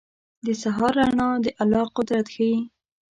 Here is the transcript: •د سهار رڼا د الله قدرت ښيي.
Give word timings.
•د 0.45 0.47
سهار 0.61 0.93
رڼا 0.99 1.29
د 1.43 1.45
الله 1.61 1.85
قدرت 1.97 2.27
ښيي. 2.33 2.57